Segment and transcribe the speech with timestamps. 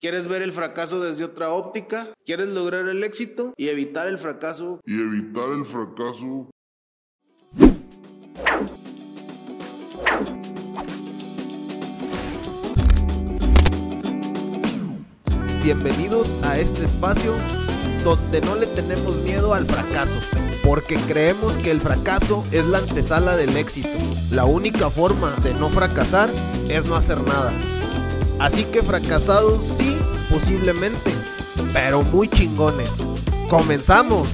[0.00, 2.06] ¿Quieres ver el fracaso desde otra óptica?
[2.24, 4.80] ¿Quieres lograr el éxito y evitar el fracaso?
[4.86, 6.48] Y evitar el fracaso.
[15.64, 17.34] Bienvenidos a este espacio
[18.04, 20.14] donde no le tenemos miedo al fracaso,
[20.62, 23.88] porque creemos que el fracaso es la antesala del éxito.
[24.30, 26.30] La única forma de no fracasar
[26.70, 27.52] es no hacer nada.
[28.40, 29.98] Así que fracasados sí,
[30.30, 31.10] posiblemente,
[31.72, 32.88] pero muy chingones.
[33.50, 34.28] ¡Comenzamos!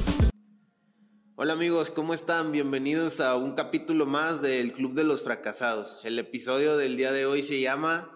[1.37, 2.53] Hola amigos, ¿cómo están?
[2.53, 5.97] Bienvenidos a un capítulo más del Club de los Fracasados.
[6.05, 8.13] El episodio del día de hoy se llama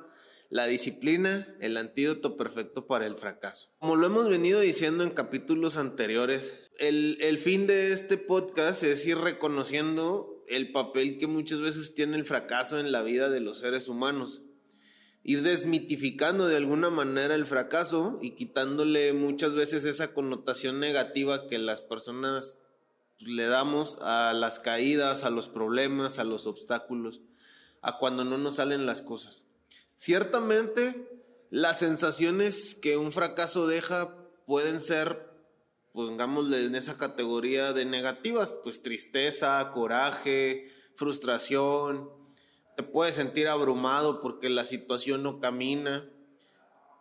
[0.50, 3.70] La disciplina, el antídoto perfecto para el fracaso.
[3.78, 9.06] Como lo hemos venido diciendo en capítulos anteriores, el, el fin de este podcast es
[9.06, 13.60] ir reconociendo el papel que muchas veces tiene el fracaso en la vida de los
[13.60, 14.42] seres humanos
[15.28, 21.58] ir desmitificando de alguna manera el fracaso y quitándole muchas veces esa connotación negativa que
[21.58, 22.58] las personas
[23.18, 27.20] le damos a las caídas, a los problemas, a los obstáculos,
[27.82, 29.44] a cuando no nos salen las cosas.
[29.96, 31.10] Ciertamente,
[31.50, 35.28] las sensaciones que un fracaso deja pueden ser,
[35.92, 42.17] pongámosle en esa categoría de negativas, pues tristeza, coraje, frustración,
[42.78, 46.08] te puedes sentir abrumado porque la situación no camina.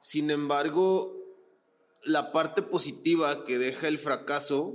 [0.02, 1.16] Sin embargo,
[2.02, 4.73] la parte positiva que deja el fracaso,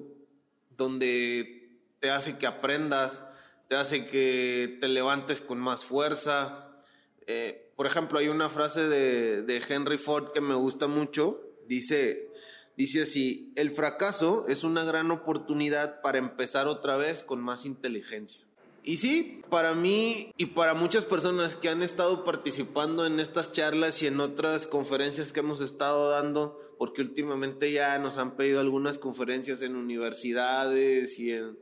[0.71, 3.21] donde te hace que aprendas,
[3.69, 6.79] te hace que te levantes con más fuerza.
[7.27, 11.41] Eh, por ejemplo, hay una frase de, de, Henry Ford que me gusta mucho.
[11.67, 12.31] Dice,
[12.77, 18.47] dice así, el fracaso es una gran oportunidad para empezar otra vez con más inteligencia.
[18.85, 24.03] Y sí, para mí y para muchas personas que han estado participando en estas charlas
[24.03, 28.99] y en otras conferencias que hemos estado dando, porque últimamente ya nos han pedido algunas
[28.99, 31.57] conferencias en universidades y, en,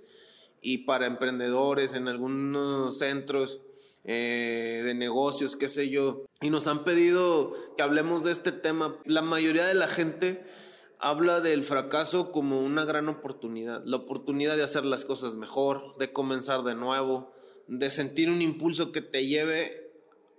[0.63, 3.61] y para emprendedores en algunos centros
[4.05, 8.97] eh, de negocios, qué sé yo, y nos han pedido que hablemos de este tema.
[9.05, 10.43] La mayoría de la gente
[11.01, 16.13] habla del fracaso como una gran oportunidad, la oportunidad de hacer las cosas mejor, de
[16.13, 17.33] comenzar de nuevo,
[17.69, 19.91] de sentir un impulso que te lleve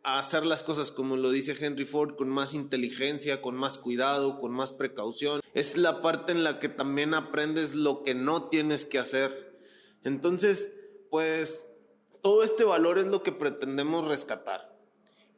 [0.04, 4.40] a hacer las cosas como lo dice Henry Ford, con más inteligencia, con más cuidado,
[4.40, 5.42] con más precaución.
[5.54, 9.60] Es la parte en la que también aprendes lo que no tienes que hacer.
[10.04, 10.74] Entonces,
[11.10, 11.68] pues
[12.22, 14.71] todo este valor es lo que pretendemos rescatar.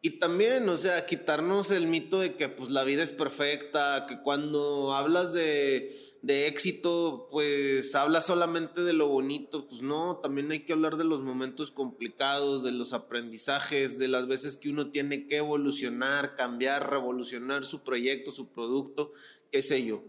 [0.06, 4.20] Y también, o sea, quitarnos el mito de que pues la vida es perfecta, que
[4.20, 10.66] cuando hablas de, de éxito, pues hablas solamente de lo bonito, pues no, también hay
[10.66, 15.26] que hablar de los momentos complicados, de los aprendizajes, de las veces que uno tiene
[15.26, 19.14] que evolucionar, cambiar, revolucionar su proyecto, su producto,
[19.54, 20.04] qué sé yo.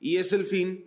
[0.00, 0.86] Y es el fin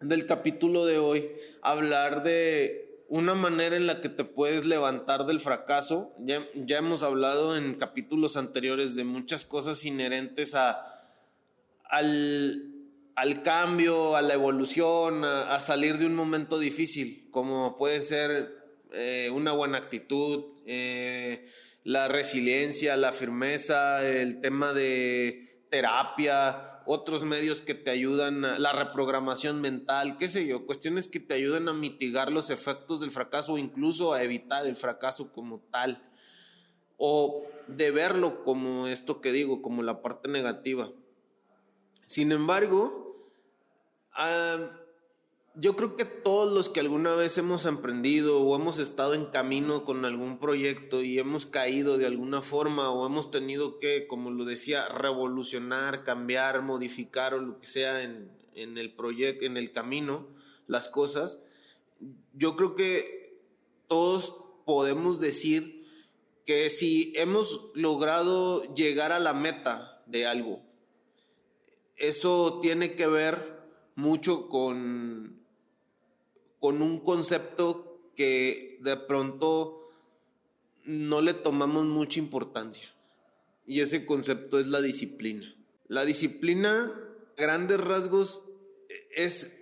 [0.00, 1.30] del capítulo de hoy,
[1.62, 6.14] hablar de una manera en la que te puedes levantar del fracaso.
[6.18, 10.94] Ya, ya hemos hablado en capítulos anteriores de muchas cosas inherentes a,
[11.84, 12.74] al,
[13.14, 18.56] al cambio, a la evolución, a, salir de un momento difícil, como puede ser
[18.92, 21.46] eh, una buena actitud, eh,
[21.84, 28.72] la resiliencia, la firmeza, el tema de terapia, otros medios que te ayudan, a la
[28.72, 33.54] reprogramación mental, qué sé yo, cuestiones que te ayudan a mitigar los efectos del fracaso
[33.54, 36.02] o incluso a evitar el fracaso como tal,
[36.96, 40.90] o de verlo como esto que digo, como la parte negativa.
[42.06, 43.30] Sin embargo,
[44.16, 44.83] uh,
[45.56, 49.84] yo creo que todos los que alguna vez hemos emprendido o hemos estado en camino
[49.84, 54.44] con algún proyecto y hemos caído de alguna forma o hemos tenido que, como lo
[54.44, 60.26] decía, revolucionar, cambiar, modificar o lo que sea en, en el proyecto, en el camino,
[60.66, 61.38] las cosas,
[62.32, 63.38] yo creo que
[63.86, 65.84] todos podemos decir
[66.46, 70.62] que si hemos logrado llegar a la meta de algo,
[71.96, 73.54] eso tiene que ver
[73.94, 75.43] mucho con
[76.64, 79.86] con un concepto que de pronto
[80.86, 82.90] no le tomamos mucha importancia.
[83.66, 85.54] Y ese concepto es la disciplina.
[85.88, 86.90] La disciplina,
[87.36, 88.44] grandes rasgos,
[89.14, 89.54] es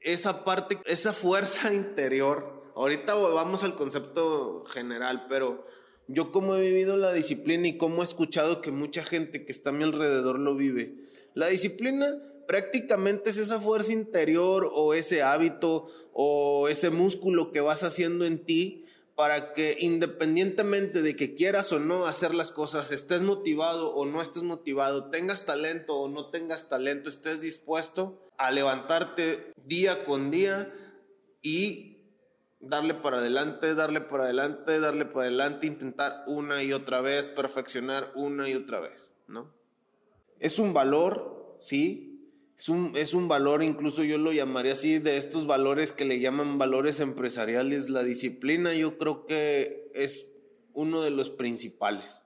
[0.00, 2.70] esa parte, esa fuerza interior.
[2.76, 5.66] Ahorita vamos al concepto general, pero
[6.08, 9.70] yo como he vivido la disciplina y como he escuchado que mucha gente que está
[9.70, 10.98] a mi alrededor lo vive.
[11.32, 12.06] La disciplina
[12.50, 18.44] prácticamente es esa fuerza interior o ese hábito o ese músculo que vas haciendo en
[18.44, 24.04] ti para que independientemente de que quieras o no hacer las cosas, estés motivado o
[24.04, 30.32] no estés motivado, tengas talento o no tengas talento, estés dispuesto a levantarte día con
[30.32, 30.74] día
[31.42, 31.98] y
[32.58, 38.10] darle para adelante, darle para adelante, darle para adelante, intentar una y otra vez, perfeccionar
[38.16, 39.54] una y otra vez, ¿no?
[40.40, 42.09] Es un valor, sí,
[42.60, 46.20] es un, es un valor, incluso yo lo llamaría así, de estos valores que le
[46.20, 47.88] llaman valores empresariales.
[47.88, 50.26] La disciplina yo creo que es
[50.74, 52.20] uno de los principales.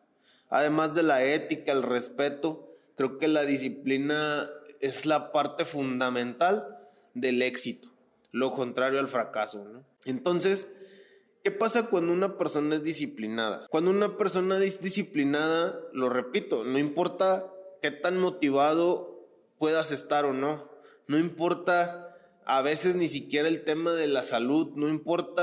[0.51, 4.51] Además de la ética, el respeto, creo que la disciplina
[4.81, 6.79] es la parte fundamental
[7.15, 7.93] del éxito,
[8.33, 9.85] lo contrario al fracaso.
[10.05, 10.69] Entonces,
[11.45, 13.69] ¿qué pasa cuando una persona es disciplinada?
[13.71, 17.47] Cuando una persona es disciplinada, lo repito, no importa
[17.81, 19.14] qué tan motivado
[19.65, 20.69] puedas estar o no.
[21.09, 22.15] No importa
[22.45, 25.43] a veces ni siquiera el tema de la salud, no importa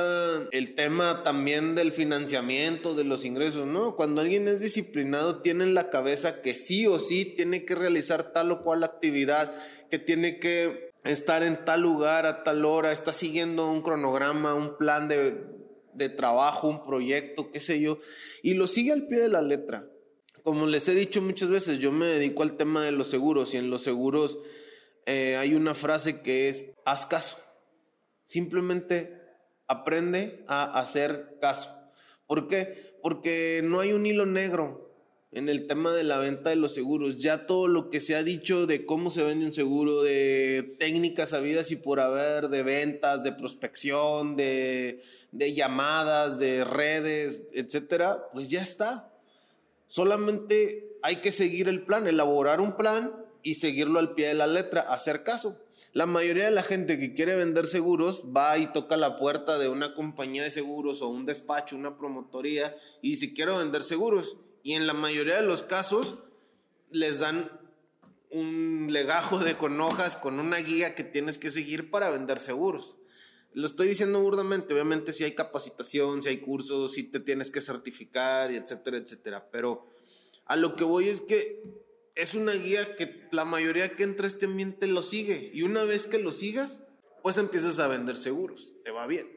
[0.52, 3.96] el tema también del financiamiento, de los ingresos, no.
[3.96, 8.32] Cuando alguien es disciplinado, tiene en la cabeza que sí o sí tiene que realizar
[8.32, 9.56] tal o cual actividad,
[9.90, 14.78] que tiene que estar en tal lugar a tal hora, está siguiendo un cronograma, un
[14.78, 15.48] plan de,
[15.96, 17.98] de trabajo, un proyecto, qué sé yo,
[18.44, 19.91] y lo sigue al pie de la letra
[20.44, 23.58] como les he dicho muchas veces, yo me dedico al tema de los seguros y
[23.58, 24.40] en los seguros
[25.06, 27.38] eh, hay una frase que es, haz caso.
[28.24, 29.20] Simplemente
[29.68, 31.70] aprende a hacer caso.
[32.28, 32.98] ¿Por qué?
[33.02, 34.92] Porque no hay un hilo negro
[35.32, 37.18] en el tema de la venta de los seguros.
[37.18, 41.30] Ya todo lo que se ha dicho de cómo se vende un seguro, de técnicas
[41.30, 45.02] sabidas y por haber, de ventas, de prospección, de,
[45.32, 49.11] de llamadas, de redes, etcétera, pues ya está.
[49.92, 54.48] Solamente hay que seguir el plan, elaborar un plan y seguirlo al pie de la
[54.48, 55.62] letra, hacer caso.
[55.92, 59.68] La mayoría de la gente que quiere vender seguros va y toca la puerta de
[59.68, 64.38] una compañía de seguros o un despacho, una promotoría y dice quiero vender seguros.
[64.64, 66.20] Y en la mayoría de los casos
[66.90, 67.52] les dan
[68.30, 72.96] un legajo de con hojas con una guía que tienes que seguir para vender seguros.
[73.54, 77.62] Lo estoy diciendo burdamente, obviamente si hay capacitación, si hay cursos, si te tienes que
[77.62, 79.50] certificar, y etcétera, etcétera.
[79.52, 79.88] Pero
[80.46, 81.62] a lo que voy es que
[82.16, 85.52] es una guía que la mayoría que entra a este ambiente lo sigue.
[85.54, 86.80] Y una vez que lo sigas,
[87.24, 88.74] pues empiezas a vender seguros.
[88.84, 89.28] Te va bien.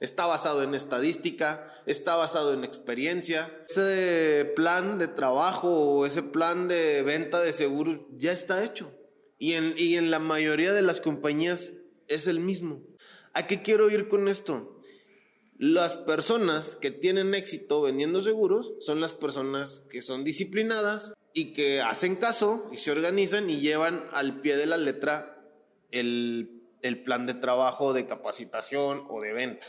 [0.00, 3.64] Está basado en estadística, está basado en experiencia.
[3.68, 8.92] Ese plan de trabajo o ese plan de venta de seguros ya está hecho.
[9.38, 11.72] Y en, y en la mayoría de las compañías
[12.06, 12.87] es el mismo.
[13.32, 14.78] ¿A qué quiero ir con esto?
[15.58, 21.80] Las personas que tienen éxito vendiendo seguros son las personas que son disciplinadas y que
[21.80, 25.38] hacen caso y se organizan y llevan al pie de la letra
[25.90, 26.62] el,
[27.04, 29.66] plan de trabajo, de capacitación o de venta.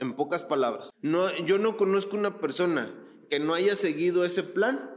[0.00, 2.92] En pocas palabras, no, yo no conozco una persona
[3.30, 4.90] que no haya seguido ese plan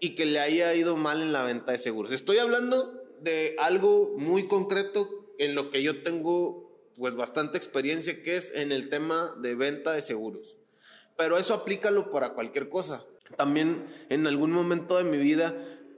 [0.00, 2.12] y que le haya ido mal en la venta de seguros.
[2.12, 5.08] Estoy hablando de algo muy concreto
[5.38, 6.65] en lo que yo tengo
[6.98, 10.56] pues bastante experiencia que es en el tema de venta de seguros.
[11.16, 13.04] Pero eso aplícalo para cualquier cosa.
[13.36, 15.54] También en algún momento de mi vida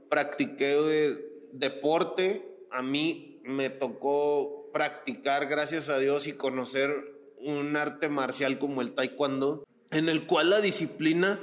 [0.08, 1.18] practiqué eh,
[1.52, 2.44] deporte.
[2.70, 8.94] A mí me tocó practicar, gracias a Dios, y conocer un arte marcial como el
[8.94, 11.40] taekwondo, en el cual la disciplina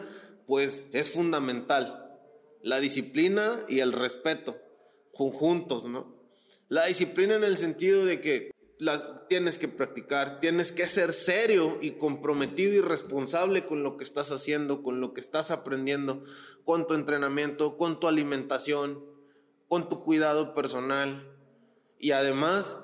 [0.48, 2.02] pues es fundamental.
[2.62, 4.58] La disciplina y el respeto,
[5.12, 6.16] juntos, ¿no?
[6.68, 11.78] La disciplina en el sentido de que las tienes que practicar, tienes que ser serio
[11.82, 16.24] y comprometido y responsable con lo que estás haciendo, con lo que estás aprendiendo,
[16.64, 19.04] con tu entrenamiento, con tu alimentación,
[19.68, 21.32] con tu cuidado personal
[22.00, 22.78] y además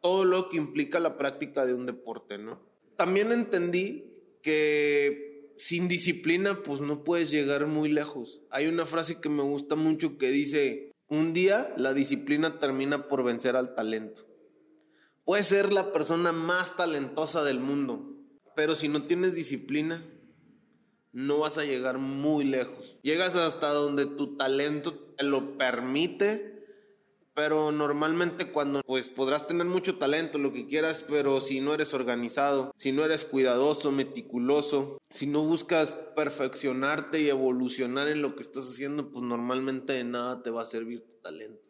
[0.00, 2.60] todo lo que implica la práctica de un deporte, ¿no?
[2.96, 8.40] También entendí que sin disciplina pues no puedes llegar muy lejos.
[8.50, 13.22] Hay una frase que me gusta mucho que dice, un día la disciplina termina por
[13.22, 14.31] vencer al talento.
[15.24, 18.16] Puedes ser la persona más talentosa del mundo,
[18.56, 20.04] pero si no tienes disciplina,
[21.12, 22.98] no vas a llegar muy lejos.
[23.02, 26.66] Llegas hasta donde tu talento te lo permite,
[27.34, 31.94] pero normalmente cuando pues podrás tener mucho talento, lo que quieras, pero si no eres
[31.94, 38.42] organizado, si no eres cuidadoso, meticuloso, si no buscas perfeccionarte y evolucionar en lo que
[38.42, 41.62] estás haciendo, pues normalmente de nada te va a servir tu talento.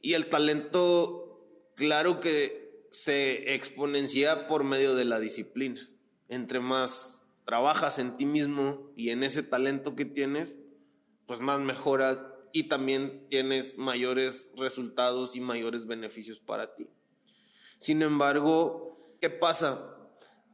[0.00, 5.88] Y el talento, claro que se exponencia por medio de la disciplina.
[6.28, 10.58] Entre más trabajas en ti mismo y en ese talento que tienes,
[11.26, 16.86] pues más mejoras y también tienes mayores resultados y mayores beneficios para ti.
[17.78, 19.94] Sin embargo, ¿qué pasa?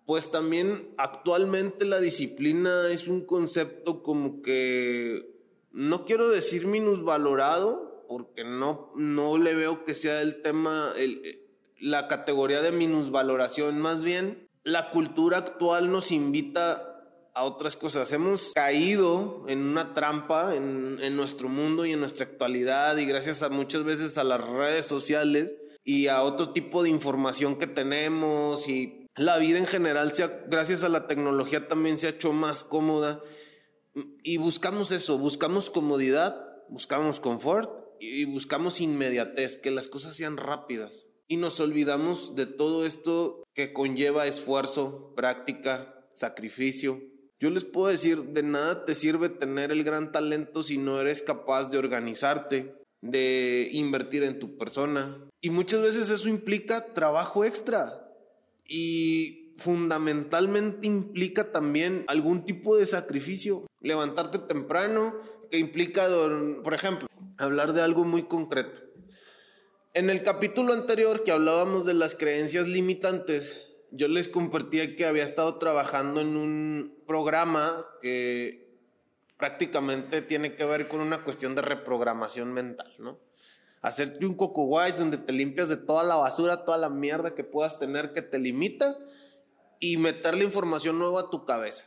[0.06, 5.34] pues también actualmente la disciplina es un concepto como que
[5.72, 11.43] no quiero decir minusvalorado, porque no, no le veo que sea el tema, el,
[11.80, 16.90] la categoría de minusvaloración, más bien la cultura actual nos invita
[17.34, 18.12] a otras cosas.
[18.12, 23.42] Hemos caído en una trampa en, en, nuestro mundo y en nuestra actualidad y gracias
[23.42, 25.54] a muchas veces a las redes sociales
[25.84, 30.12] y a otro tipo de información que tenemos y la vida en general,
[30.48, 33.20] gracias a la tecnología también se ha hecho más cómoda
[34.24, 36.36] y buscamos eso, buscamos comodidad,
[36.68, 41.06] buscamos confort y buscamos inmediatez, que las cosas sean rápidas.
[41.34, 47.02] Y nos olvidamos de todo esto que conlleva esfuerzo, práctica, sacrificio.
[47.40, 51.22] Yo les puedo decir, de nada te sirve tener el gran talento si no eres
[51.22, 55.28] capaz de organizarte, de invertir en tu persona.
[55.40, 58.08] Y muchas veces eso implica trabajo extra
[58.68, 63.66] y fundamentalmente implica también algún tipo de sacrificio.
[63.80, 65.14] Levantarte temprano,
[65.50, 66.06] que implica,
[66.62, 68.84] por ejemplo, hablar de algo muy concreto.
[69.94, 73.56] En el capítulo anterior que hablábamos de las creencias limitantes,
[73.92, 78.76] yo les compartía que había estado trabajando en un programa que
[79.38, 83.20] prácticamente tiene que ver con una cuestión de reprogramación mental, ¿no?
[83.82, 87.78] hacerte un coco donde te limpias de toda la basura, toda la mierda que puedas
[87.78, 88.98] tener que te limita
[89.78, 91.86] y meterle información nueva a tu cabeza.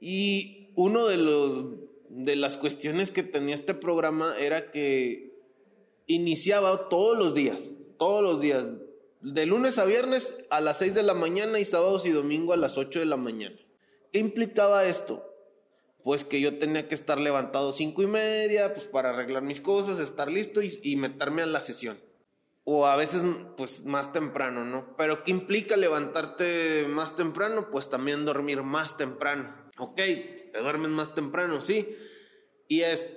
[0.00, 1.64] Y uno de los
[2.08, 5.37] de las cuestiones que tenía este programa era que
[6.08, 8.66] iniciaba todos los días, todos los días,
[9.20, 12.56] de lunes a viernes a las 6 de la mañana y sábados y domingo a
[12.56, 13.56] las 8 de la mañana.
[14.12, 15.28] ¿Qué implicaba esto?
[16.08, 19.98] pues que yo tenía que estar levantado cinco y media, pues para arreglar mis cosas,
[19.98, 22.00] estar listo y, meterme a la sesión.
[22.64, 23.22] O a veces,
[23.58, 24.96] pues más temprano, ¿no?
[24.96, 27.68] Pero ¿qué implica levantarte más temprano?
[27.70, 29.54] Pues también dormir más temprano.
[29.76, 31.94] Ok, te duermes más temprano, sí.
[32.68, 33.10] Y es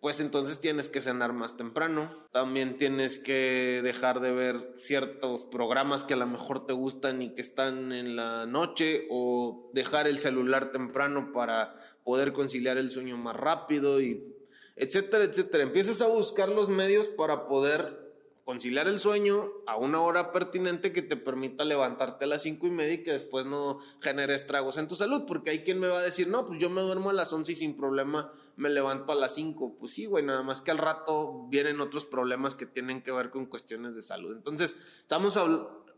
[0.00, 2.26] pues entonces tienes que cenar más temprano.
[2.32, 7.34] También tienes que dejar de ver ciertos programas que a lo mejor te gustan y
[7.34, 13.16] que están en la noche o dejar el celular temprano para poder conciliar el sueño
[13.16, 14.34] más rápido y
[14.76, 15.64] etcétera, etcétera.
[15.64, 18.07] Empiezas a buscar los medios para poder
[18.48, 22.70] conciliar el sueño a una hora pertinente que te permita levantarte a las cinco y
[22.70, 25.98] media y que después no genere estragos en tu salud, porque hay quien me va
[25.98, 29.12] a decir, no, pues yo me duermo a las once y sin problema me levanto
[29.12, 29.76] a las cinco.
[29.78, 33.28] Pues sí, güey, nada más que al rato vienen otros problemas que tienen que ver
[33.28, 34.34] con cuestiones de salud.
[34.34, 35.38] Entonces, estamos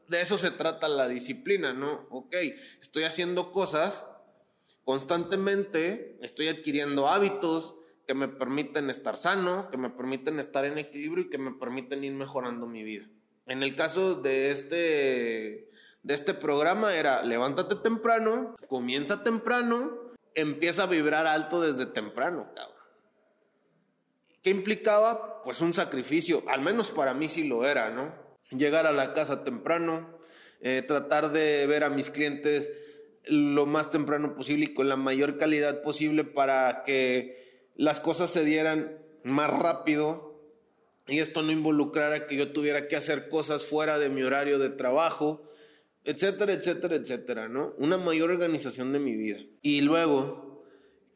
[0.08, 2.08] de eso se trata la disciplina, ¿no?
[2.10, 2.34] Ok,
[2.80, 4.04] estoy haciendo cosas
[4.84, 7.76] constantemente, estoy adquiriendo hábitos,
[8.06, 12.04] que me permiten estar sano, que me permiten estar en equilibrio y que me permiten
[12.04, 13.06] ir mejorando mi vida.
[13.46, 15.70] En el caso de este,
[16.02, 22.80] de este programa era levántate temprano, comienza temprano, empieza a vibrar alto desde temprano, cabrón.
[24.42, 25.42] ¿Qué implicaba?
[25.42, 28.14] Pues un sacrificio, al menos para mí sí lo era, ¿no?
[28.50, 30.18] Llegar a la casa temprano,
[30.60, 32.70] eh, tratar de ver a mis clientes
[33.24, 38.44] lo más temprano posible y con la mayor calidad posible para que las cosas se
[38.44, 40.30] dieran más rápido
[41.06, 44.70] y esto no involucrara que yo tuviera que hacer cosas fuera de mi horario de
[44.70, 45.42] trabajo,
[46.04, 47.74] etcétera, etcétera, etcétera, ¿no?
[47.78, 49.40] Una mayor organización de mi vida.
[49.62, 50.64] Y luego,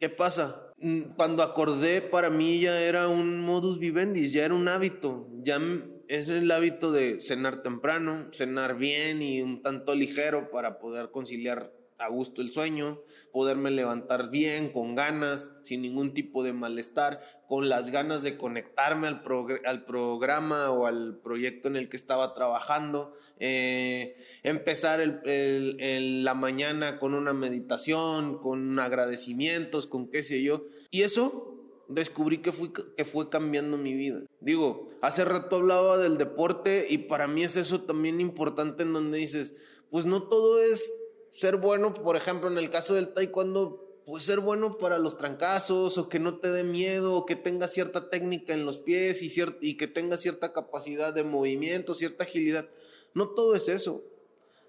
[0.00, 0.72] ¿qué pasa?
[0.78, 5.60] Mm, cuando acordé, para mí ya era un modus vivendi, ya era un hábito, ya
[6.08, 11.72] es el hábito de cenar temprano, cenar bien y un tanto ligero para poder conciliar
[12.04, 13.00] a gusto el sueño,
[13.32, 19.08] poderme levantar bien, con ganas, sin ningún tipo de malestar, con las ganas de conectarme
[19.08, 19.22] al,
[19.64, 27.14] al programa o al proyecto en el que estaba trabajando, eh, empezar la mañana con
[27.14, 30.66] una meditación, con agradecimientos, con qué sé yo.
[30.90, 31.50] Y eso
[31.88, 34.22] descubrí que, fui, que fue cambiando mi vida.
[34.40, 39.18] Digo, hace rato hablaba del deporte y para mí es eso también importante en donde
[39.18, 39.54] dices,
[39.90, 40.92] pues no todo es
[41.34, 45.98] ser bueno, por ejemplo, en el caso del taekwondo, pues ser bueno para los trancazos
[45.98, 49.34] o que no te dé miedo o que tenga cierta técnica en los pies y,
[49.60, 52.68] y que tenga cierta capacidad de movimiento, cierta agilidad.
[53.14, 54.04] No todo es eso.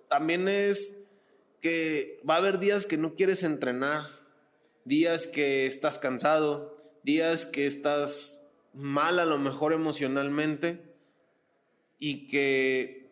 [0.10, 1.04] También es
[1.62, 4.08] que va a haber días que no quieres entrenar,
[4.86, 10.82] días que estás cansado, días que estás mal a lo mejor emocionalmente
[12.00, 13.12] y que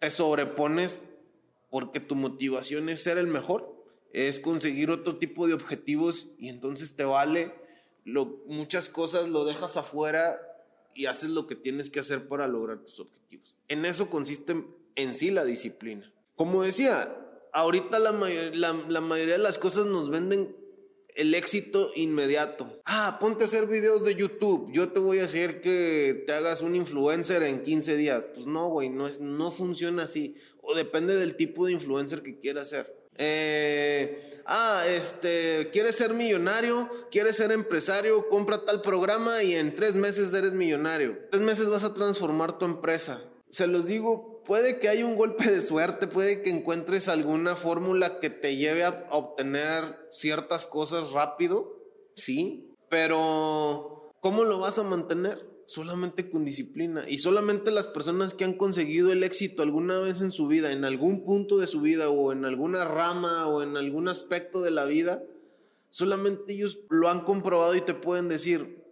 [0.00, 0.98] te sobrepones
[1.72, 3.74] porque tu motivación es ser el mejor,
[4.12, 7.54] es conseguir otro tipo de objetivos y entonces te vale
[8.04, 10.38] lo, muchas cosas, lo dejas afuera
[10.94, 13.56] y haces lo que tienes que hacer para lograr tus objetivos.
[13.68, 16.12] En eso consiste en sí la disciplina.
[16.36, 17.16] Como decía,
[17.54, 20.54] ahorita la, la, la mayoría de las cosas nos venden
[21.14, 22.80] el éxito inmediato.
[22.84, 24.70] Ah, ponte a hacer videos de YouTube.
[24.72, 28.26] Yo te voy a hacer que te hagas un influencer en 15 días.
[28.34, 30.36] Pues no, güey, no, es, no funciona así.
[30.62, 33.02] O depende del tipo de influencer que quieras ser.
[33.16, 39.94] Eh, ah, este, quieres ser millonario, quieres ser empresario, compra tal programa y en tres
[39.94, 41.18] meses eres millonario.
[41.30, 43.22] Tres meses vas a transformar tu empresa.
[43.50, 48.20] Se los digo, puede que haya un golpe de suerte, puede que encuentres alguna fórmula
[48.20, 51.76] que te lleve a obtener ciertas cosas rápido,
[52.14, 55.51] sí, pero ¿cómo lo vas a mantener?
[55.66, 57.08] Solamente con disciplina.
[57.08, 60.84] Y solamente las personas que han conseguido el éxito alguna vez en su vida, en
[60.84, 64.84] algún punto de su vida o en alguna rama o en algún aspecto de la
[64.84, 65.22] vida,
[65.90, 68.82] solamente ellos lo han comprobado y te pueden decir,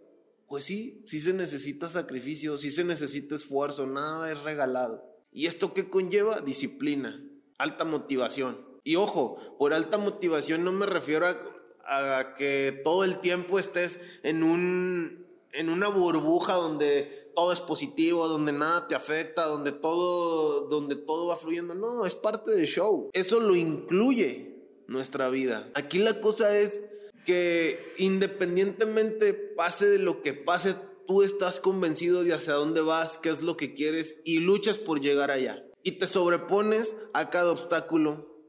[0.47, 5.03] pues sí, sí se necesita sacrificio, sí se necesita esfuerzo, nada es regalado.
[5.31, 6.41] ¿Y esto qué conlleva?
[6.41, 7.23] Disciplina,
[7.57, 8.57] alta motivación.
[8.83, 14.01] Y ojo, por alta motivación no me refiero a, a que todo el tiempo estés
[14.23, 15.21] en un
[15.53, 21.27] en una burbuja donde todo es positivo, donde nada te afecta, donde todo, donde todo
[21.27, 21.75] va fluyendo.
[21.75, 23.09] No, es parte del show.
[23.13, 24.55] Eso lo incluye
[24.87, 25.69] nuestra vida.
[25.73, 26.81] Aquí la cosa es
[27.25, 30.75] que independientemente pase de lo que pase,
[31.07, 35.01] tú estás convencido de hacia dónde vas, qué es lo que quieres y luchas por
[35.01, 35.63] llegar allá.
[35.83, 38.39] Y te sobrepones a cada obstáculo,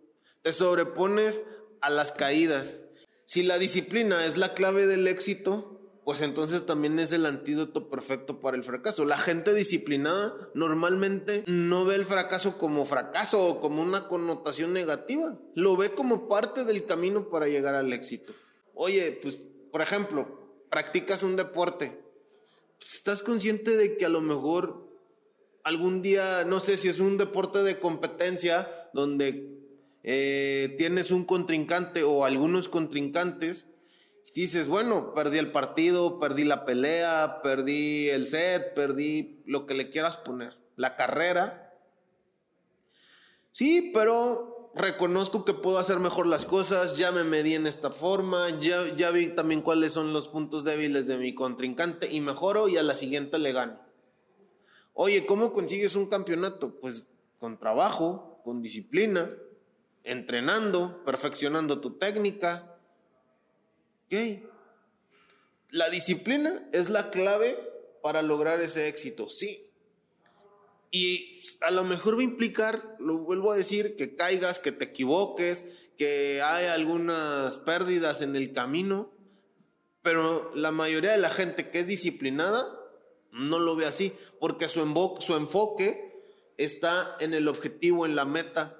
[0.42, 1.42] te sobrepones
[1.80, 2.78] a las caídas.
[3.24, 5.71] Si la disciplina es la clave del éxito,
[6.04, 9.04] pues entonces también es el antídoto perfecto para el fracaso.
[9.04, 15.38] La gente disciplinada normalmente no ve el fracaso como fracaso o como una connotación negativa,
[15.54, 18.32] lo ve como parte del camino para llegar al éxito.
[18.74, 19.40] Oye, pues,
[19.70, 22.02] por ejemplo, practicas un deporte,
[22.78, 24.88] pues, estás consciente de que a lo mejor
[25.62, 29.52] algún día, no sé si es un deporte de competencia donde
[30.02, 33.66] eh, tienes un contrincante o algunos contrincantes,
[34.40, 39.90] dices, bueno, perdí el partido, perdí la pelea, perdí el set, perdí lo que le
[39.90, 41.74] quieras poner, la carrera.
[43.50, 48.48] Sí, pero reconozco que puedo hacer mejor las cosas, ya me medí en esta forma,
[48.60, 52.78] ya, ya vi también cuáles son los puntos débiles de mi contrincante y mejoro y
[52.78, 53.80] a la siguiente le gano.
[54.94, 56.80] Oye, ¿cómo consigues un campeonato?
[56.80, 59.30] Pues con trabajo, con disciplina,
[60.04, 62.71] entrenando, perfeccionando tu técnica,
[65.70, 67.58] la disciplina es la clave
[68.02, 69.66] para lograr ese éxito, sí.
[70.90, 74.84] Y a lo mejor va a implicar, lo vuelvo a decir, que caigas, que te
[74.84, 75.64] equivoques,
[75.96, 79.10] que hay algunas pérdidas en el camino,
[80.02, 82.66] pero la mayoría de la gente que es disciplinada
[83.30, 86.12] no lo ve así, porque su, su enfoque
[86.58, 88.78] está en el objetivo, en la meta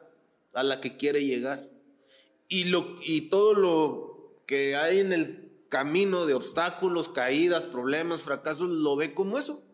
[0.53, 1.71] a la que quiere llegar.
[2.49, 4.12] Y, lo, y todo lo
[4.46, 9.64] que hay en el camino de obstáculos, caídas, problemas, fracasos, lo ve como eso,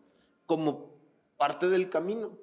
[0.45, 0.97] como
[1.37, 2.37] parte del camino.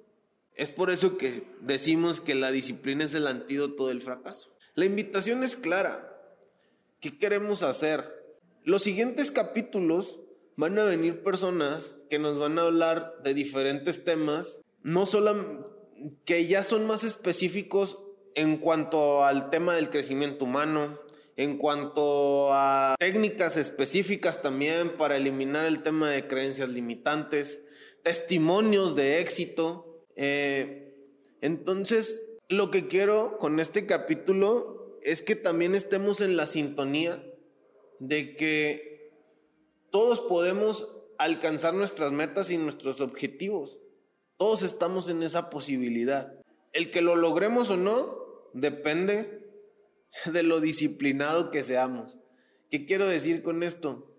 [0.55, 4.57] Es por eso que decimos que la disciplina es el antídoto del fracaso.
[4.75, 6.12] La invitación es clara.
[7.01, 8.05] ¿Qué queremos hacer?
[8.65, 10.19] Los siguientes capítulos
[10.57, 15.73] van a venir personas que nos van a hablar de diferentes temas, no solo
[16.25, 18.03] que ya son más específicos
[18.35, 21.01] en cuanto al tema del crecimiento humano,
[21.37, 27.61] en cuanto a técnicas específicas también para eliminar el tema de creencias limitantes,
[28.03, 30.03] testimonios de éxito.
[30.16, 30.94] Eh,
[31.42, 37.22] entonces, lo que quiero con este capítulo es que también estemos en la sintonía
[37.99, 39.12] de que
[39.90, 43.81] todos podemos alcanzar nuestras metas y nuestros objetivos.
[44.38, 46.33] Todos estamos en esa posibilidad.
[46.72, 49.46] El que lo logremos o no depende
[50.33, 52.17] de lo disciplinado que seamos.
[52.71, 54.13] ¿Qué quiero decir con esto?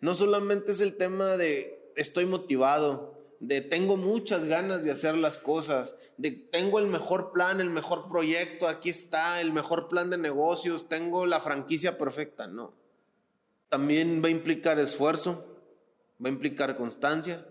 [0.00, 5.38] No solamente es el tema de estoy motivado, de tengo muchas ganas de hacer las
[5.38, 10.18] cosas, de tengo el mejor plan, el mejor proyecto, aquí está, el mejor plan de
[10.18, 12.72] negocios, tengo la franquicia perfecta, no.
[13.68, 15.44] También va a implicar esfuerzo,
[16.24, 17.46] va a implicar constancia,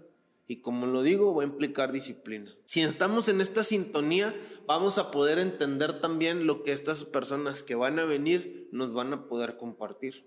[0.52, 2.54] y como lo digo, va a implicar disciplina.
[2.66, 4.36] Si estamos en esta sintonía,
[4.68, 9.14] vamos a poder entender también lo que estas personas que van a venir nos van
[9.14, 10.26] a poder compartir.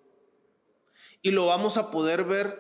[1.21, 2.55] Y lo vamos a poder ver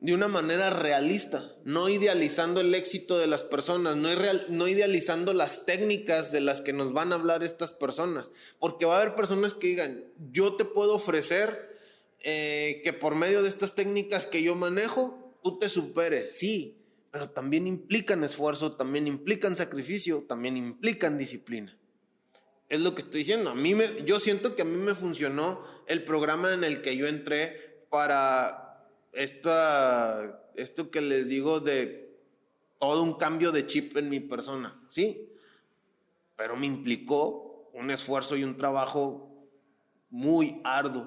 [0.00, 6.30] de una manera realista, no idealizando el éxito de las personas, no, idealizando las técnicas
[6.30, 9.68] de las que nos van a hablar estas personas, porque va a haber personas que
[9.68, 11.74] digan, yo te puedo ofrecer
[12.20, 16.76] eh, que por medio de estas técnicas que yo manejo, tú te superes, sí,
[17.12, 21.78] pero también implican esfuerzo, también implican sacrificio, también implican disciplina.
[22.68, 23.50] es lo que estoy diciendo.
[23.50, 26.96] A mí me, yo siento que a mí me funcionó el programa en el que
[26.96, 32.18] yo entré para esta, esto que les digo de
[32.80, 35.30] todo un cambio de chip en mi persona, sí,
[36.34, 39.46] pero me implicó un esfuerzo y un trabajo
[40.10, 41.06] muy arduo.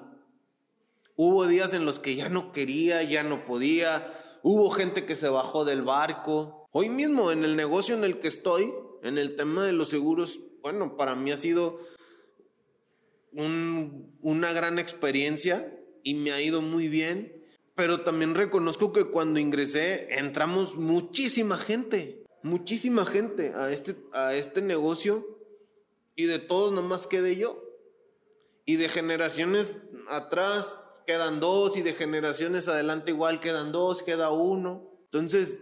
[1.14, 5.28] Hubo días en los que ya no quería, ya no podía, hubo gente que se
[5.28, 6.68] bajó del barco.
[6.72, 8.72] Hoy mismo en el negocio en el que estoy,
[9.02, 11.80] en el tema de los seguros, bueno, para mí ha sido
[13.32, 15.72] una gran experiencia
[16.02, 22.24] y me ha ido muy bien, pero también reconozco que cuando ingresé entramos muchísima gente,
[22.42, 25.38] muchísima gente a este, a este negocio
[26.16, 27.64] y de todos nomás quedé yo.
[28.66, 29.74] Y de generaciones
[30.08, 30.79] atrás
[31.10, 34.88] quedan dos y de generaciones adelante igual quedan dos, queda uno.
[35.06, 35.58] Entonces,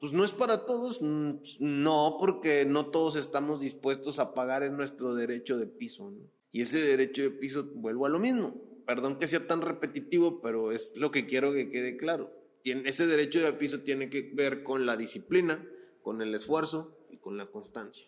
[0.00, 5.14] pues no es para todos, no, porque no todos estamos dispuestos a pagar en nuestro
[5.14, 6.10] derecho de piso.
[6.50, 8.54] Y ese derecho de piso, vuelvo a lo mismo.
[8.86, 12.32] Perdón que sea tan repetitivo, pero es lo que quiero que quede claro.
[12.64, 15.62] ese derecho de piso tiene que ver con la disciplina,
[16.00, 18.06] con el esfuerzo y con la constancia.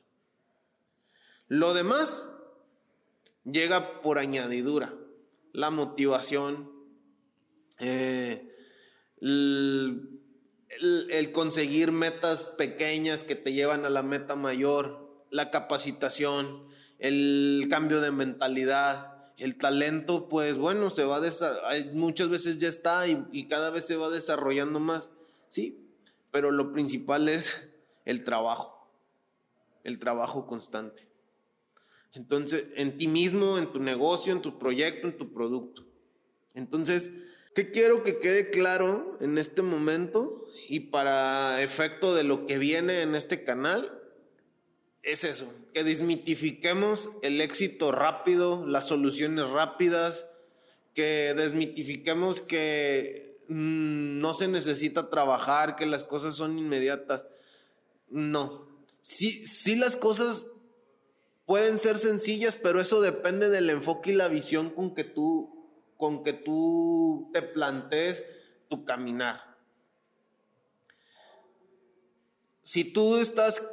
[1.49, 2.27] Lo demás
[3.45, 4.95] llega por añadidura.
[5.57, 6.71] La motivación,
[7.79, 8.55] eh,
[9.23, 10.21] el,
[11.33, 16.67] conseguir metas pequeñas que te llevan a la meta mayor, la capacitación,
[16.99, 21.23] el cambio de mentalidad, el talento, pues bueno, se va a
[21.95, 25.11] muchas veces ya está y, y, cada vez se va desarrollando más,
[25.49, 25.89] sí,
[26.33, 27.67] pero lo principal es
[28.05, 28.91] el trabajo,
[29.85, 31.16] el trabajo constante.
[32.13, 35.85] Entonces, en ti mismo, en tu negocio, en tu proyecto, en tu producto.
[36.55, 37.11] Entonces,
[37.55, 40.47] ¿qué quiero que quede claro en este momento?
[40.69, 44.01] y para efecto de lo que viene en este canal,
[45.03, 50.27] es eso, que desmitifiquemos el éxito rápido, las soluciones rápidas,
[50.95, 57.27] que desmitifiquemos que mm, no se necesita trabajar, que las cosas son inmediatas.
[58.09, 58.67] No.
[59.03, 60.47] Sí, sí las cosas
[61.47, 66.23] pueden ser sencillas, pero eso depende del enfoque y la visión con que tú, con
[66.23, 68.25] que tú te plantees
[68.69, 69.47] tu caminar.
[72.67, 73.65] si tú estás,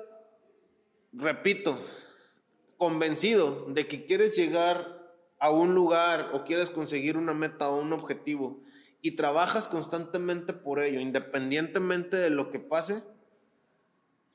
[1.13, 1.83] repito,
[2.77, 7.91] convencido de que quieres llegar a un lugar o quieres conseguir una meta o un
[7.91, 8.61] objetivo
[9.01, 13.03] y trabajas constantemente por ello, independientemente de lo que pase,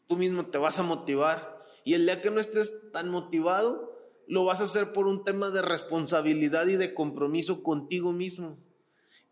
[0.09, 1.58] tú mismo te vas a motivar.
[1.89, 5.51] Y el día que no estés tan motivado, lo vas a hacer por un tema
[5.51, 8.59] de responsabilidad y de compromiso contigo mismo.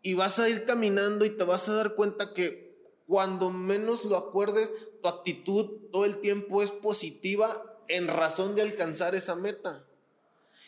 [0.01, 2.75] Y vas a ir caminando y te vas a dar cuenta que
[3.07, 9.15] cuando menos lo acuerdes, tu actitud todo el tiempo es positiva en razón de alcanzar
[9.15, 9.87] esa meta.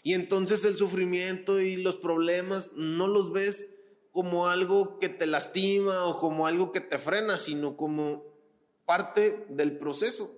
[0.02, 3.66] Y entonces el sufrimiento y los problemas no los ves
[4.12, 8.24] como algo que te lastima o como algo que te frena, sino como
[8.84, 10.37] parte del proceso.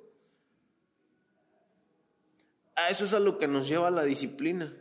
[2.80, 4.74] A eso es a lo que nos lleva la disciplina.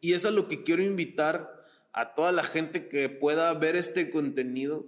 [0.00, 4.10] Y es a lo que quiero invitar a toda la gente que pueda ver este
[4.10, 4.86] contenido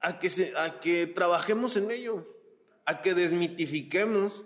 [0.00, 2.28] a que, se, a que trabajemos en ello,
[2.84, 4.44] a que desmitifiquemos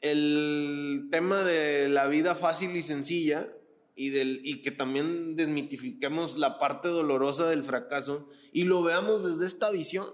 [0.00, 3.48] el tema de la vida fácil y sencilla
[3.94, 9.46] y, del, y que también desmitifiquemos la parte dolorosa del fracaso y lo veamos desde
[9.46, 10.08] esta visión,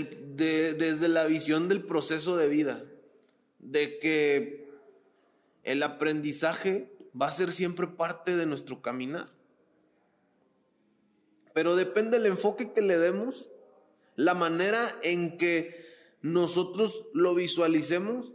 [0.00, 2.84] desde la visión del proceso de vida,
[3.58, 4.68] de que
[5.62, 9.28] el aprendizaje va a ser siempre parte de nuestro caminar.
[11.54, 13.48] Pero depende del enfoque que le demos,
[14.16, 15.84] la manera en que
[16.22, 18.32] nosotros lo visualicemos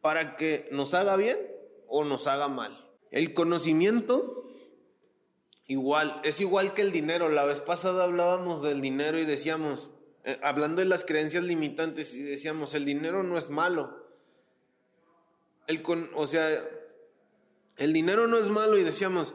[0.00, 1.36] para que nos haga bien
[1.86, 2.88] o nos haga mal.
[3.10, 4.48] El conocimiento
[5.66, 7.28] igual, es igual que el dinero.
[7.28, 9.90] La vez pasada hablábamos del dinero y decíamos,
[10.28, 14.06] eh, hablando de las creencias limitantes y decíamos, el dinero no es malo.
[15.66, 15.82] El
[16.14, 16.68] o sea,
[17.78, 19.32] el dinero no es malo y decíamos,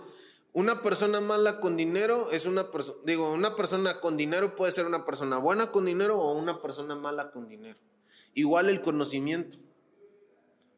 [0.51, 4.85] una persona mala con dinero es una persona, digo, una persona con dinero puede ser
[4.85, 7.79] una persona buena con dinero o una persona mala con dinero.
[8.35, 9.57] Igual el conocimiento.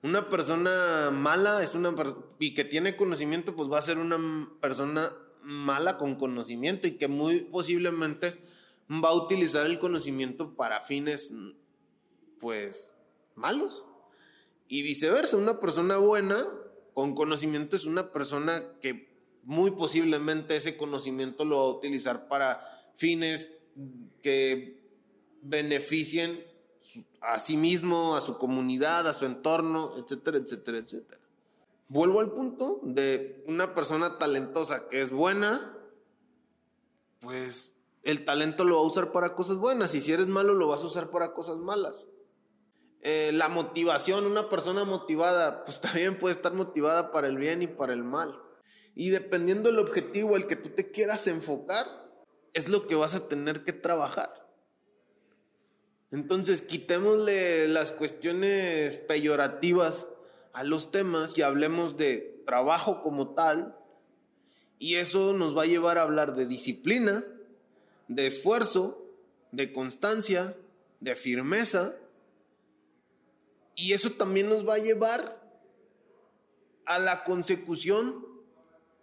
[0.01, 1.93] Una persona mala es una
[2.39, 7.10] y que tiene conocimiento, pues va a ser una persona mala con conocimiento y que
[7.10, 8.39] muy posiblemente
[8.89, 11.31] va a utilizar el conocimiento para fines,
[12.39, 12.93] pues,
[13.35, 13.83] malos.
[14.67, 16.45] Y viceversa, una persona buena
[16.93, 22.91] con conocimiento es una persona que muy posiblemente ese conocimiento lo va a utilizar para
[22.95, 23.49] fines
[24.23, 24.81] que
[25.41, 26.43] beneficien
[27.21, 31.21] a sí mismo, a su comunidad, a su entorno, etcétera, etcétera, etcétera.
[31.87, 35.77] Vuelvo al punto de una persona talentosa que es buena,
[37.19, 37.74] pues
[38.05, 40.83] el talento lo va a usar para cosas buenas y si eres malo lo vas
[40.83, 42.05] a usar para cosas malas.
[43.01, 47.67] Eh, la motivación, una persona motivada, pues también puede estar motivada para el bien y
[47.67, 48.39] para el mal.
[48.93, 51.85] Y dependiendo del objetivo al que tú te quieras enfocar,
[52.53, 54.29] es lo que vas a tener que trabajar.
[56.11, 60.07] Entonces, quitémosle las cuestiones peyorativas
[60.53, 63.75] a los temas y hablemos de trabajo como tal.
[64.77, 67.25] Y eso nos va a llevar a hablar de disciplina,
[68.07, 69.05] de esfuerzo,
[69.51, 70.55] de constancia,
[70.99, 71.95] de firmeza
[73.75, 75.41] y eso también nos va a llevar
[76.85, 78.25] a la consecución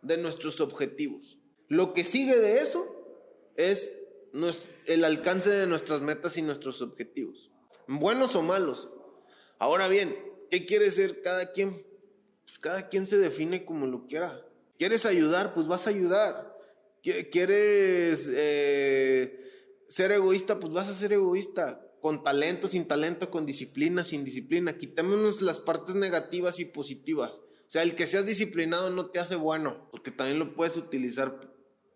[0.01, 1.39] de nuestros objetivos.
[1.69, 2.87] Lo que sigue de eso
[3.57, 3.99] es
[4.87, 7.51] el alcance de nuestras metas y nuestros objetivos,
[7.87, 8.89] buenos o malos.
[9.59, 10.17] Ahora bien,
[10.51, 11.87] ¿qué quiere ser cada quien?
[12.45, 14.45] Pues cada quien se define como lo quiera.
[14.79, 15.55] ¿Quieres ayudar?
[15.55, 16.52] Pues vas a ayudar.
[17.03, 20.61] ¿Quieres eh, ser egoísta?
[20.61, 24.79] Pues vas a ser egoísta con talento, sin talento, con disciplina, sin disciplina.
[24.79, 27.37] Quitémonos las partes negativas y positivas.
[27.37, 31.53] O sea, el que seas disciplinado no te hace bueno, porque también lo puedes utilizar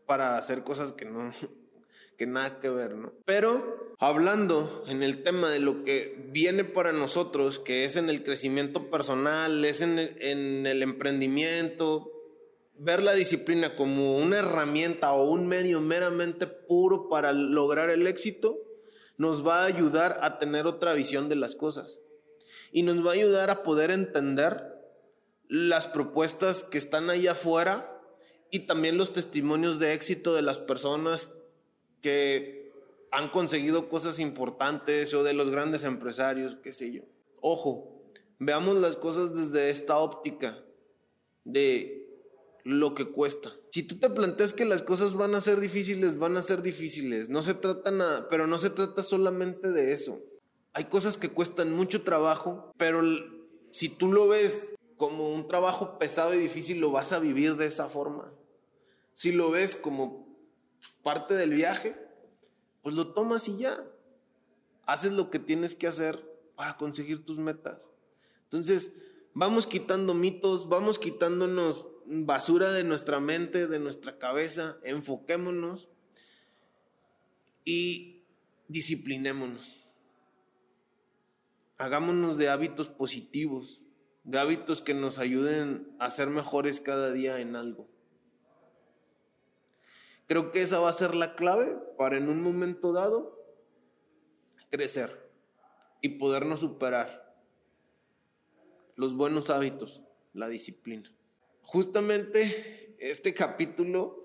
[0.06, 1.32] para hacer cosas que no,
[2.18, 3.12] que nada que ver, ¿no?
[3.24, 8.24] Pero hablando en el tema de lo que viene para nosotros, que es en el
[8.24, 12.15] crecimiento personal, es en en el emprendimiento,
[12.78, 18.58] ver la disciplina como una herramienta o un medio meramente puro para lograr el éxito,
[19.16, 22.00] nos va a ayudar a tener otra visión de las cosas.
[22.72, 24.76] Y nos va a ayudar a poder entender
[25.48, 27.92] las propuestas que están ahí afuera
[28.50, 31.32] y también los testimonios de éxito de las personas
[32.02, 32.72] que
[33.10, 37.02] han conseguido cosas importantes o de los grandes empresarios, qué sé yo.
[37.40, 38.02] Ojo,
[38.38, 40.62] veamos las cosas desde esta óptica
[41.44, 42.05] de
[42.66, 43.54] lo que cuesta.
[43.70, 47.28] Si tú te planteas que las cosas van a ser difíciles, van a ser difíciles.
[47.28, 50.18] No se trata nada, pero no se trata solamente de eso.
[50.72, 53.02] Hay cosas que cuestan mucho trabajo, pero
[53.70, 57.66] si tú lo ves como un trabajo pesado y difícil, lo vas a vivir de
[57.66, 58.32] esa forma.
[59.14, 60.26] Si lo ves como
[61.04, 61.96] parte del viaje,
[62.82, 63.78] pues lo tomas y ya.
[64.86, 66.20] Haces lo que tienes que hacer
[66.56, 67.78] para conseguir tus metas.
[68.42, 68.92] Entonces,
[69.34, 75.88] vamos quitando mitos, vamos quitándonos basura de nuestra mente, de nuestra cabeza, enfoquémonos
[77.64, 78.24] y
[78.68, 79.76] disciplinémonos.
[81.78, 83.82] Hagámonos de hábitos positivos,
[84.24, 87.88] de hábitos que nos ayuden a ser mejores cada día en algo.
[90.26, 93.36] Creo que esa va a ser la clave para en un momento dado
[94.70, 95.30] crecer
[96.00, 97.36] y podernos superar
[98.96, 101.16] los buenos hábitos, la disciplina
[101.66, 104.24] justamente este capítulo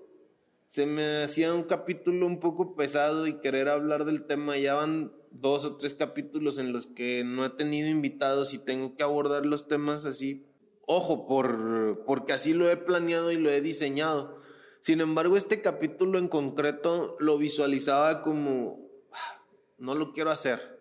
[0.66, 4.56] se me hacía un capítulo un poco pesado y querer hablar del tema.
[4.56, 8.96] Ya van dos o tres capítulos en los que no he tenido invitados y tengo
[8.96, 10.46] que abordar los temas así.
[10.86, 14.40] Ojo, por, porque así lo he planeado y lo he diseñado.
[14.80, 19.44] Sin embargo, este capítulo en concreto lo visualizaba como, ah,
[19.76, 20.71] no lo quiero hacer.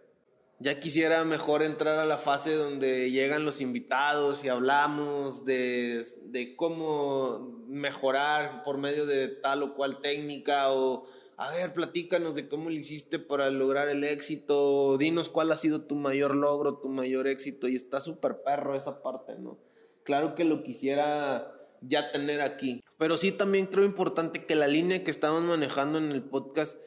[0.62, 6.56] Ya quisiera mejor entrar a la fase donde llegan los invitados y hablamos de, de
[6.56, 11.08] cómo mejorar por medio de tal o cual técnica o
[11.42, 15.82] a ver, platícanos de cómo lo hiciste para lograr el éxito, dinos cuál ha sido
[15.82, 19.58] tu mayor logro, tu mayor éxito, y está súper perro esa parte, ¿no?
[20.04, 25.04] Claro que lo quisiera ya tener aquí, pero sí también creo importante que la línea
[25.04, 26.78] que estamos manejando en el podcast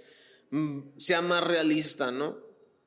[0.50, 2.43] mm, sea más realista, ¿no?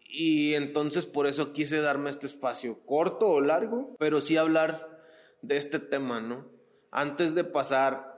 [0.10, 5.02] Y entonces por eso quise darme este espacio, corto o largo, pero sí hablar
[5.42, 6.50] de este tema, ¿no?
[6.92, 8.18] Antes de pasar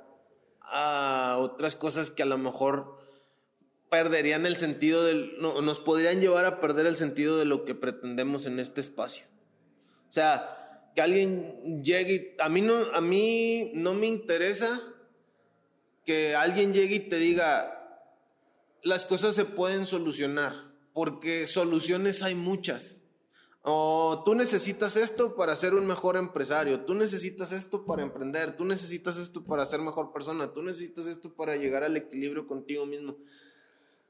[0.61, 2.99] a otras cosas que a lo mejor
[3.89, 7.73] perderían el sentido del, no, nos podrían llevar a perder el sentido de lo que
[7.73, 9.25] pretendemos en este espacio.
[10.07, 14.79] O sea, que alguien llegue, a mí no, a mí no me interesa
[16.05, 18.05] que alguien llegue y te diga,
[18.83, 22.95] las cosas se pueden solucionar porque soluciones hay muchas.
[23.61, 28.63] O tú necesitas esto para ser un mejor empresario, tú necesitas esto para emprender, tú
[28.63, 33.17] necesitas esto para ser mejor persona, tú necesitas esto para llegar al equilibrio contigo mismo.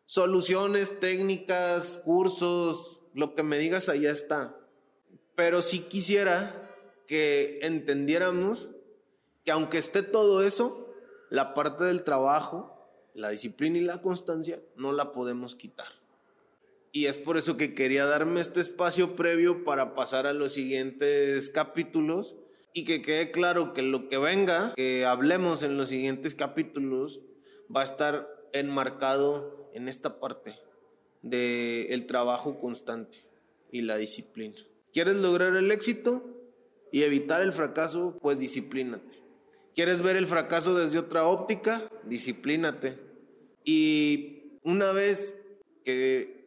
[0.05, 4.55] Soluciones, técnicas, cursos, lo que me digas, allá está.
[5.35, 6.69] Pero sí quisiera
[7.07, 8.69] que entendiéramos
[9.43, 10.93] que aunque esté todo eso,
[11.29, 12.79] la parte del trabajo,
[13.13, 15.98] la disciplina y la constancia no la podemos quitar.
[16.91, 21.49] Y es por eso que quería darme este espacio previo para pasar a los siguientes
[21.49, 22.35] capítulos
[22.73, 27.21] y que quede claro que lo que venga, que hablemos en los siguientes capítulos,
[27.73, 30.55] va a estar enmarcado en esta parte
[31.21, 33.19] del el trabajo constante
[33.71, 34.57] y la disciplina.
[34.93, 36.23] ¿Quieres lograr el éxito
[36.91, 38.17] y evitar el fracaso?
[38.21, 39.19] Pues disciplínate.
[39.75, 41.89] ¿Quieres ver el fracaso desde otra óptica?
[42.03, 42.97] Disciplínate.
[43.63, 45.35] Y una vez
[45.85, 46.38] que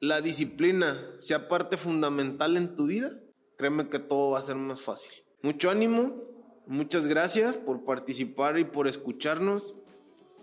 [0.00, 3.10] la disciplina sea parte fundamental en tu vida,
[3.56, 5.12] créeme que todo va a ser más fácil.
[5.42, 6.22] Mucho ánimo,
[6.66, 9.74] muchas gracias por participar y por escucharnos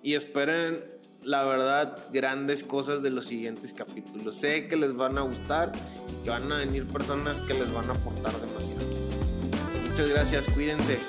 [0.01, 0.83] y esperen
[1.21, 4.35] la verdad grandes cosas de los siguientes capítulos.
[4.35, 5.71] Sé que les van a gustar
[6.09, 8.81] y que van a venir personas que les van a aportar demasiado.
[9.87, 10.99] Muchas gracias, cuídense.